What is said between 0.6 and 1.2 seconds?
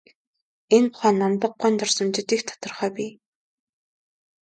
Энэ тухай